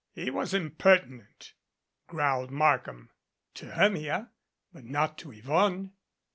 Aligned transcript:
"He 0.15 0.31
was 0.31 0.55
impertinent," 0.55 1.53
growled 2.07 2.49
Markham. 2.49 3.11
"To 3.53 3.67
Hermia 3.73 4.31
but 4.73 4.83
not 4.85 5.15
to 5.19 5.31
Yvonne." 5.31 5.91